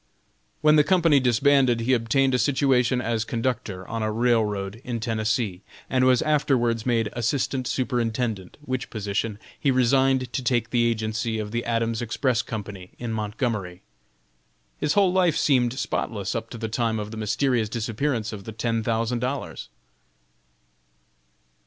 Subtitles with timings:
[0.61, 5.61] When the company disbanded he obtained a situation as conductor on a railroad in Tennessee,
[5.91, 11.51] and was afterwards made Assistant Superintendent, which position he resigned to take the agency of
[11.51, 13.83] the Adams Express Company, in Montgomery.
[14.79, 18.51] His whole life seemed spotless up to the time of the mysterious disappearance of the
[18.51, 19.69] ten thousand dollars.